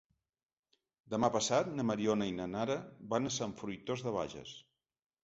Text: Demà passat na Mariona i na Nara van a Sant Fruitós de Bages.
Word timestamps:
Demà 1.13 1.27
passat 1.35 1.69
na 1.79 1.85
Mariona 1.89 2.29
i 2.29 2.33
na 2.37 2.47
Nara 2.53 2.79
van 3.13 3.29
a 3.29 3.33
Sant 3.37 3.55
Fruitós 3.61 4.05
de 4.09 4.15
Bages. 4.17 4.57